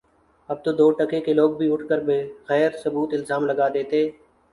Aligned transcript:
اب 0.49 0.63
تو 0.63 0.71
دو 0.73 0.89
ٹکے 0.99 1.19
کے 1.21 1.33
لوگ 1.33 1.51
بھی 1.57 1.71
اٹھ 1.73 1.87
کر 1.89 1.99
بغیر 2.05 2.69
ثبوت 2.83 3.13
الزام 3.13 3.45
لگا 3.45 3.67
دیتے 3.73 4.01